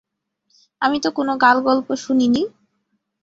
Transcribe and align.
আমি 0.81 0.97
তো 1.03 1.09
কোন 1.11 1.29
গাল-গল্প 1.37 1.87
শুনিনি? 2.03 2.41